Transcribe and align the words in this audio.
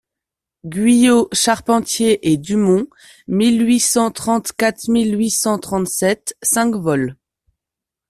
Guyot, 0.65 1.29
Charpentier 1.31 2.31
et 2.31 2.35
Dumont, 2.37 2.87
mille 3.27 3.63
huit 3.63 3.79
cent 3.81 4.09
trente-quatre-mille 4.09 5.15
huit 5.15 5.29
cent 5.29 5.59
trente-sept, 5.59 6.35
cinq 6.41 6.73
vol. 6.75 7.17